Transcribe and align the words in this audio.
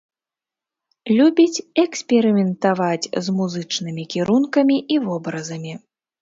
Любіць 1.17 1.63
эксперыментаваць 1.83 3.09
з 3.27 3.37
музычнымі 3.41 4.03
кірункамі 4.15 4.77
і 4.97 4.99
вобразамі. 5.05 5.73